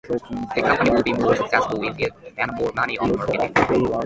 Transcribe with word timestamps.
The 0.09 0.19
company 0.63 0.89
would 0.89 1.05
be 1.05 1.13
more 1.13 1.35
successful 1.35 1.87
if 1.87 1.99
it 1.99 2.11
spent 2.31 2.55
more 2.55 2.71
money 2.73 2.97
on 2.97 3.15
marketing. 3.15 3.51